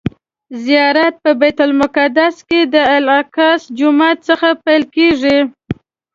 زیارت 0.65 1.15
په 1.23 1.31
بیت 1.39 1.57
المقدس 1.67 2.35
کې 2.49 2.59
د 2.73 2.75
الاقصی 2.95 3.69
جومات 3.79 4.17
څخه 4.29 4.47
پیل 4.65 4.83
کیږي. 4.95 5.37